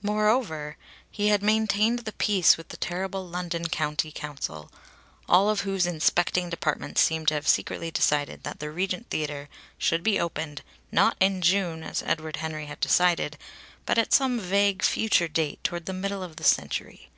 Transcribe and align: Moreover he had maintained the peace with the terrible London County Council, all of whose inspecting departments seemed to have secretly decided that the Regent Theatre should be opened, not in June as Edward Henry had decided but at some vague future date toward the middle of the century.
Moreover 0.00 0.76
he 1.10 1.30
had 1.30 1.42
maintained 1.42 1.98
the 2.04 2.12
peace 2.12 2.56
with 2.56 2.68
the 2.68 2.76
terrible 2.76 3.26
London 3.26 3.64
County 3.66 4.12
Council, 4.12 4.70
all 5.28 5.50
of 5.50 5.62
whose 5.62 5.88
inspecting 5.88 6.48
departments 6.48 7.00
seemed 7.00 7.26
to 7.26 7.34
have 7.34 7.48
secretly 7.48 7.90
decided 7.90 8.44
that 8.44 8.60
the 8.60 8.70
Regent 8.70 9.10
Theatre 9.10 9.48
should 9.78 10.04
be 10.04 10.20
opened, 10.20 10.62
not 10.92 11.16
in 11.18 11.40
June 11.42 11.82
as 11.82 12.00
Edward 12.06 12.36
Henry 12.36 12.66
had 12.66 12.78
decided 12.78 13.36
but 13.84 13.98
at 13.98 14.12
some 14.12 14.38
vague 14.38 14.84
future 14.84 15.26
date 15.26 15.64
toward 15.64 15.86
the 15.86 15.92
middle 15.92 16.22
of 16.22 16.36
the 16.36 16.44
century. 16.44 17.10